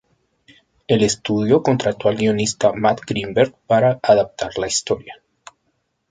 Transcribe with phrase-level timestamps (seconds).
[0.87, 5.13] El estudio contrató al guionista Matt Greenberg para adaptar la historia.